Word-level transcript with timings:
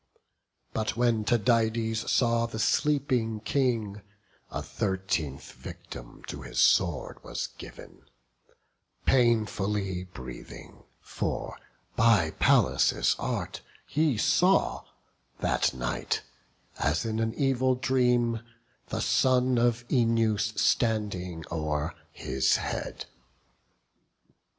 But 0.73 0.97
when 0.97 1.23
Tydides 1.25 2.09
saw 2.09 2.47
the 2.47 2.57
sleeping 2.57 3.39
King, 3.41 4.01
A 4.49 4.63
thirteenth 4.63 5.51
victim 5.51 6.23
to 6.25 6.41
his 6.41 6.59
sword 6.59 7.23
was 7.23 7.49
giv'n, 7.59 8.05
Painfully 9.05 10.05
breathing; 10.05 10.85
for 11.01 11.55
by 11.95 12.31
Pallas' 12.39 13.15
art, 13.19 13.61
He 13.85 14.17
saw 14.17 14.85
that 15.37 15.71
night, 15.71 16.23
as 16.79 17.05
in 17.05 17.19
an 17.19 17.35
evil 17.35 17.75
dream, 17.75 18.39
The 18.87 19.01
son 19.01 19.59
of 19.59 19.87
Œneus 19.89 20.57
standing 20.57 21.45
o'er 21.51 21.93
his 22.11 22.55
head. 22.55 23.05